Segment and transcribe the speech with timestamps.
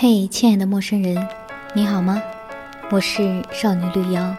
[0.00, 1.28] 嘿，亲爱的陌生人，
[1.74, 2.22] 你好吗？
[2.92, 4.32] 我是少女绿妖。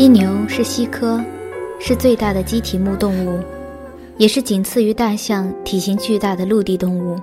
[0.00, 1.22] 犀牛是犀科，
[1.78, 3.38] 是最大的鸡蹄目动物，
[4.16, 7.20] 也是仅次于大象体型巨大的陆地动物。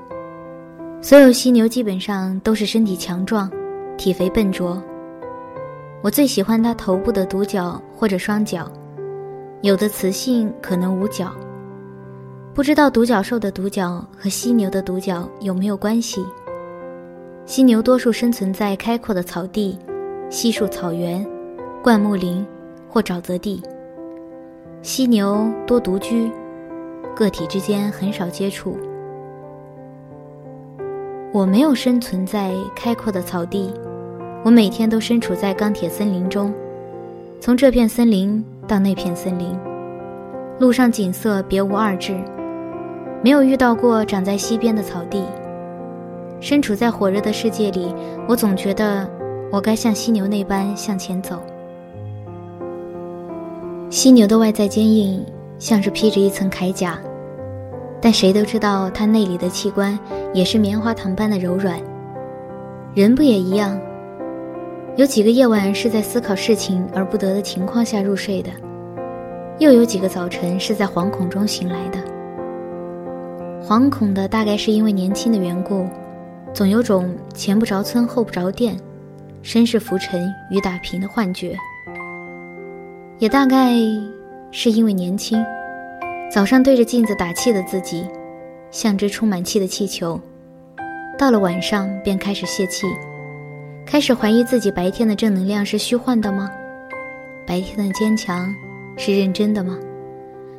[1.01, 3.51] 所有犀牛基本上都是身体强壮、
[3.97, 4.79] 体肥笨拙。
[6.03, 8.71] 我最喜欢它头部的独角或者双角，
[9.61, 11.31] 有的雌性可能无角。
[12.53, 16.23] 不知道独角兽的独角和犀牛的独角有没有关系？
[17.47, 19.79] 犀牛多数生存在开阔的草地、
[20.29, 21.25] 稀树草原、
[21.81, 22.45] 灌木林。
[22.97, 23.61] 或沼泽地，
[24.81, 26.31] 犀牛多独居，
[27.15, 28.75] 个体之间很少接触。
[31.31, 33.71] 我没有生存在开阔的草地，
[34.43, 36.51] 我每天都身处在钢铁森林中，
[37.39, 39.55] 从这片森林到那片森林，
[40.57, 42.17] 路上景色别无二致，
[43.23, 45.23] 没有遇到过长在溪边的草地。
[46.39, 47.93] 身处在火热的世界里，
[48.27, 49.07] 我总觉得
[49.51, 51.39] 我该像犀牛那般向前走。
[53.89, 55.25] 犀牛的外在坚硬，
[55.57, 56.99] 像是披着一层铠甲，
[58.01, 59.97] 但谁都知道它内里的器官
[60.33, 61.79] 也是棉花糖般的柔软。
[62.93, 63.79] 人不也一样？
[64.97, 68.49] 有几个夜晚是在思考事情而不得的情况下入睡的，
[69.59, 71.99] 又有几个早晨是在惶恐中醒来的。
[73.63, 75.87] 惶恐的大概是因为年轻的缘故，
[76.53, 78.75] 总有种前不着村后不着店，
[79.41, 81.55] 身世浮沉雨打萍的幻觉。
[83.19, 83.73] 也大概
[84.51, 85.43] 是因为年轻，
[86.31, 88.07] 早上对着镜子打气的自己，
[88.69, 90.19] 像只充满气的气球；
[91.17, 92.85] 到了晚上便开始泄气，
[93.87, 96.51] 开始怀疑自己白天的正能量是虚幻的吗？
[97.47, 98.53] 白天的坚强
[98.97, 99.75] 是认真的吗？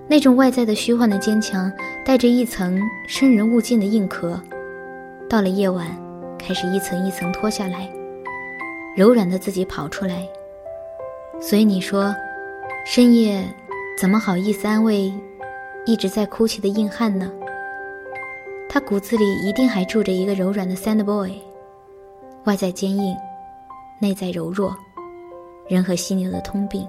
[0.08, 1.70] 那种外在的虚幻的坚强，
[2.04, 4.40] 带着一层生人勿近的硬壳，
[5.28, 5.86] 到了夜晚，
[6.36, 7.88] 开始一层一层脱下来，
[8.96, 10.26] 柔软的自己跑出来。
[11.40, 12.12] 所以你说。
[12.90, 13.44] 深夜，
[13.98, 15.12] 怎么好意思安慰
[15.84, 17.30] 一直在哭泣的硬汉呢？
[18.66, 21.32] 他骨子里一定还住着一个柔软的 Sand Boy，
[22.44, 23.14] 外在坚硬，
[24.00, 24.74] 内在柔弱，
[25.68, 26.88] 人和犀牛的通病。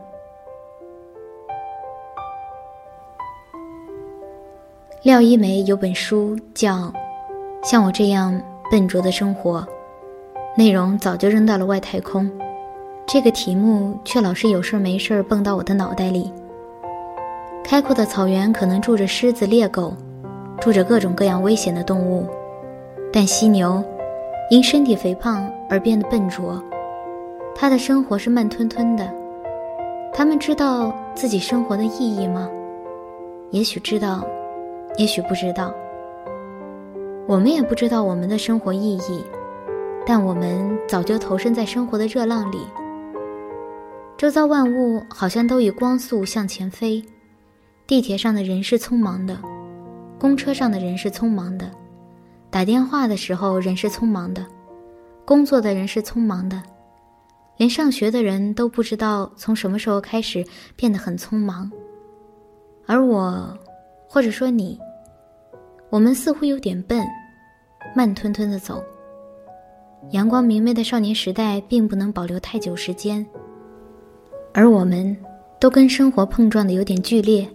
[5.03, 6.75] 廖一梅有本书叫
[7.61, 8.41] 《像我这样
[8.71, 9.59] 笨拙的生活》，
[10.57, 12.31] 内容早就扔到了外太空，
[13.11, 16.31] 这个题目却老是有事没事蹦到我的脑袋里。
[17.63, 19.91] 开阔的草原可能住着狮子、猎狗，
[20.61, 22.27] 住着各种各样危险的动物，
[23.11, 23.83] 但犀牛
[24.51, 26.63] 因身体肥胖而变得笨拙，
[27.55, 29.11] 它的生活是慢吞吞的。
[30.13, 32.47] 他们知道自己生活的意义吗？
[33.49, 34.23] 也许知道。
[34.97, 35.73] 也许不知道，
[37.25, 39.23] 我们也不知道我们的生活意义，
[40.05, 42.57] 但我们早就投身在生活的热浪里。
[44.19, 47.01] 周遭万物好像都以光速向前飞，
[47.87, 49.39] 地铁上的人是匆忙的，
[50.19, 51.71] 公车上的人是匆忙的，
[52.49, 54.45] 打电话的时候人是匆忙的，
[55.23, 56.61] 工作的人是匆忙的，
[57.55, 60.45] 连上学的人都不知道从什么时候开始
[60.75, 61.71] 变得很匆忙，
[62.85, 63.57] 而我。
[64.11, 64.77] 或者说你，
[65.91, 67.05] 我们似乎有点笨，
[67.95, 68.83] 慢吞吞的走。
[70.09, 73.23] 阳光明媚的少年时代并不能保留太久时间，
[74.53, 75.15] 而我们
[75.59, 77.47] 都跟生活碰撞的有点剧烈。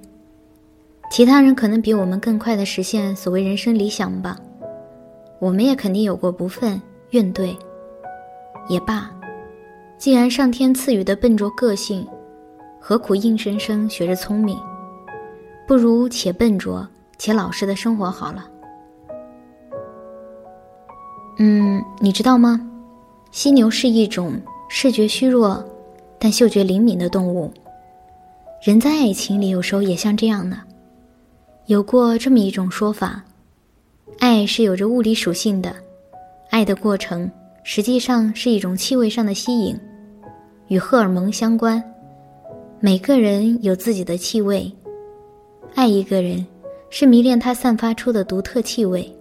[1.11, 4.37] 其他人可能比我们更快的实现所谓人生理想吧，
[5.39, 6.81] 我们也肯定有过不忿、
[7.11, 7.57] 怨怼。
[8.69, 9.11] 也罢，
[9.99, 12.07] 既然上天赐予的笨拙个性，
[12.81, 14.59] 何苦硬生生学着聪明？
[15.69, 16.87] 不如且笨拙
[17.19, 18.47] 且老实的生活好了。
[21.39, 22.61] 嗯，你知道吗？
[23.31, 25.63] 犀牛是一种视觉虚弱，
[26.25, 27.53] 但嗅觉灵敏的动物。
[28.63, 30.63] 人在爱情里有时候也像这样呢。
[31.67, 33.23] 有过这么一种说法：
[34.21, 35.77] 爱是有着物理属性的，
[36.49, 37.31] 爱的过程
[37.63, 39.79] 实际上是一种气味上的吸引，
[40.69, 41.85] 与荷尔蒙相关。
[42.81, 44.73] 每个人有自己的气味。
[45.75, 46.43] 爱一个人，
[46.89, 49.15] 是迷恋他散发出的独特气味。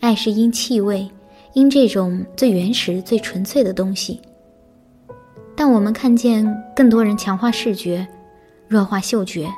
[0.00, 1.08] 爱是因气味，
[1.52, 4.20] 因这种最原始、最纯粹的东西。
[5.56, 8.06] 但我们看见更多人强化视觉，
[8.68, 9.48] 弱化嗅觉。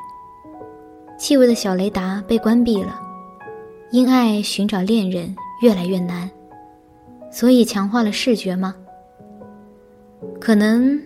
[1.18, 3.00] 气味的小雷达被关闭了，
[3.90, 6.30] 因爱寻找恋人越来越难，
[7.32, 8.74] 所以强化了视觉吗？
[10.38, 11.00] 可能，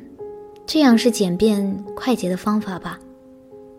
[0.67, 2.99] 这样是简便快捷的方法吧。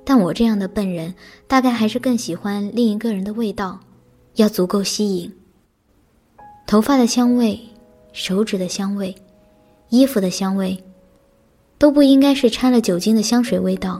[0.06, 1.14] 但我这样的笨人，
[1.48, 3.80] 大概还是更喜欢另一个人的味道，
[4.36, 5.32] 要足够吸引。
[6.66, 7.60] 头发的香味，
[8.14, 9.14] 手指的香味，
[9.90, 10.82] 衣服的香味，
[11.82, 14.00] 都不应该是掺了酒精的香水味道。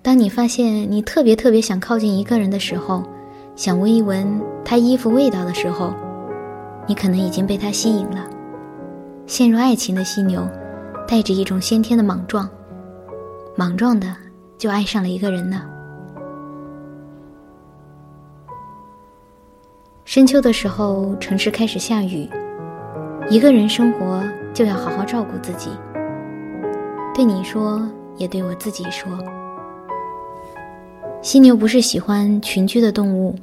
[0.00, 3.02] 当你发现你特别特别想靠近一个人的时候，
[3.54, 5.92] 想闻一闻他衣服味道的时候，
[6.86, 8.26] 你可能已经被他吸引了。
[9.26, 10.48] 陷入爱情的犀牛，
[11.06, 12.48] 带着一种先天的莽撞，
[13.54, 14.16] 莽撞的。
[14.56, 15.64] 就爱上了一个人呢。
[20.06, 22.26] 深秋的时候，城市开始下雨，
[23.28, 24.24] 一个人生活
[24.54, 25.68] 就要好好照顾自己。
[27.16, 27.80] 对你说，
[28.18, 29.10] 也对我自己说。
[31.22, 33.34] 犀牛不是喜欢群居的动物，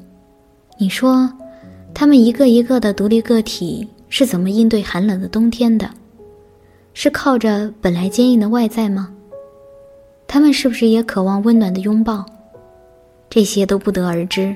[0.78, 1.28] 你说，
[1.92, 5.90] 它们一个一个的独立个体是怎么应对寒冷的冬天的？
[6.94, 9.12] 是靠着本来坚硬的外在吗？
[10.28, 12.24] 它们是不是也渴望温暖的拥抱？
[13.28, 14.56] 这些都不得而知。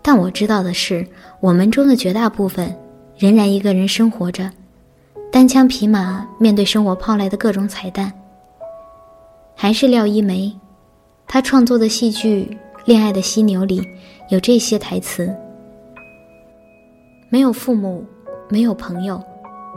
[0.00, 1.04] 但我知道的是，
[1.40, 2.72] 我们中的绝大部分
[3.18, 4.48] 仍然一个人生活着，
[5.36, 8.10] 单枪匹马面对生活抛来的各种彩蛋。
[9.54, 10.50] 还是廖一梅，
[11.26, 13.86] 她创作的戏剧《恋爱的犀牛》里
[14.30, 15.30] 有这些台词：
[17.28, 18.02] 没有父母，
[18.48, 19.22] 没有朋友，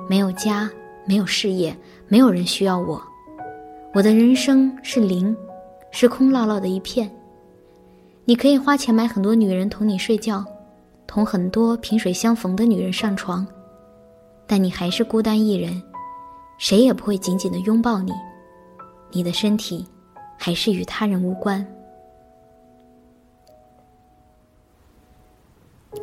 [0.09, 0.71] 没有家，
[1.05, 1.75] 没有事业，
[2.07, 3.01] 没有人需要我。
[3.93, 5.35] 我的人生是零，
[5.91, 7.11] 是空落落的一片。
[8.23, 10.41] 你可以花钱买很多女人同你睡觉，
[11.05, 13.45] 同很多萍水相逢的女人上床，
[14.51, 15.79] 但你还是孤单一人，
[16.57, 18.11] 谁也不会紧紧的拥抱你。
[19.11, 19.85] 你的身体
[20.39, 21.63] 还是与他人无关。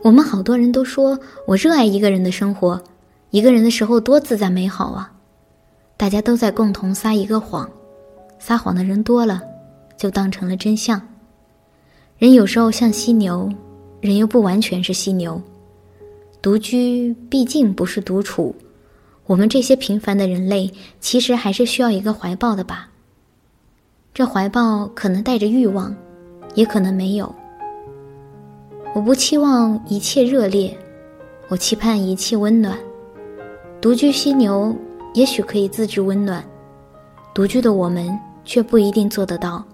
[0.04, 2.80] 我们好多人都说我热爱一个人的生活，
[3.30, 5.12] 一个人的时候多自在美好啊。
[5.96, 7.68] 大家都在共同撒一个谎，
[8.38, 9.42] 撒谎的人多了，
[9.96, 11.00] 就当成了真相。
[12.16, 13.50] 人有时候像犀牛，
[14.00, 15.42] 人又不完全是犀牛。
[16.46, 18.54] 独居毕竟不是独处，
[19.26, 22.88] 我们这些平凡的人类，其实还是需要一个怀抱的吧。
[24.14, 25.92] 这怀抱可能带着欲望，
[26.54, 27.34] 也可能没有。
[28.94, 30.78] 我不期望一切热烈，
[31.48, 32.78] 我期盼一切温暖。
[33.80, 34.72] 独居犀牛
[35.14, 36.44] 也许可以自制温暖，
[37.34, 39.64] 独居的我们却不一定做得到。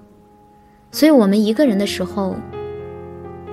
[0.91, 2.35] 所以，我们一个人的时候，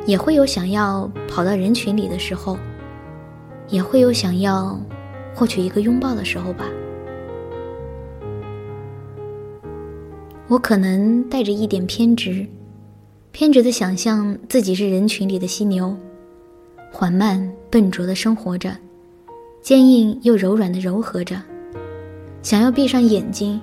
[0.05, 2.57] 也会有想要跑到人群里的时候，
[3.69, 4.79] 也会有想要
[5.33, 6.65] 获取一个拥抱的时候吧。
[10.47, 12.45] 我可能带着一点偏执，
[13.31, 15.95] 偏执的想象自己是人群里的犀牛，
[16.91, 18.75] 缓慢笨拙的生活着，
[19.61, 21.39] 坚硬又柔软的柔和着，
[22.41, 23.61] 想要闭上眼睛，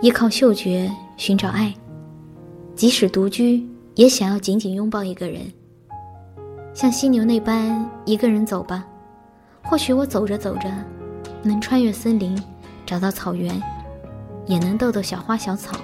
[0.00, 1.72] 依靠嗅觉寻找爱，
[2.74, 3.64] 即使独居，
[3.94, 5.42] 也想要紧紧拥抱一个人，
[6.74, 8.84] 像犀牛那般一个人走吧。
[9.68, 10.72] 或许我走着走着，
[11.42, 12.42] 能穿越森林，
[12.86, 13.62] 找到草原，
[14.46, 15.78] 也能逗逗小花小草。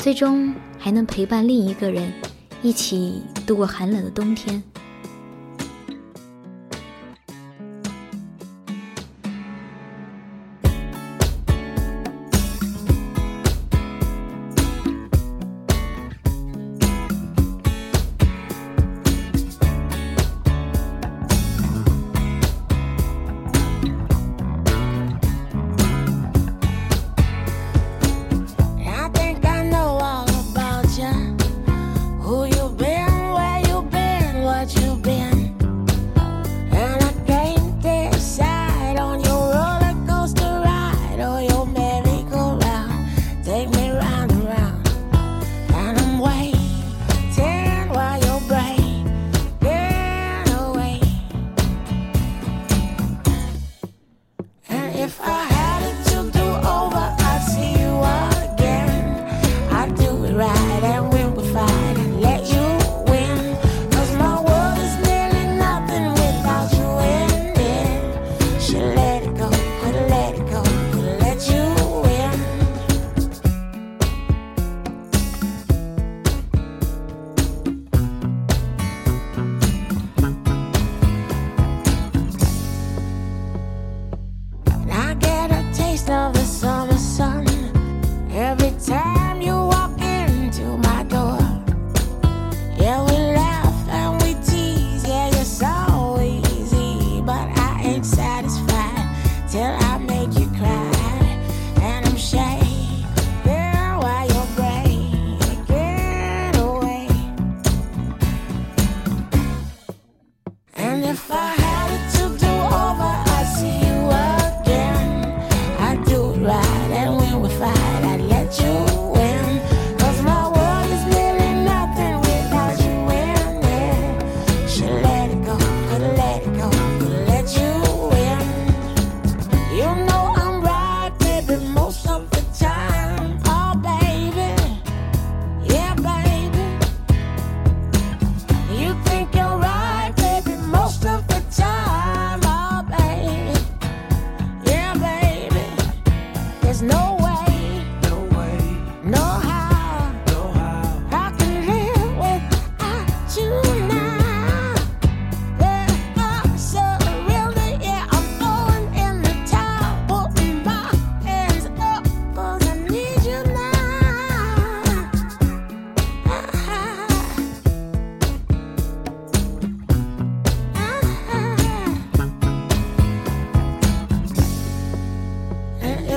[0.00, 2.12] 最终还能陪伴另一个人，
[2.60, 4.60] 一起度过寒冷的冬天。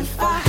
[0.05, 0.45] if I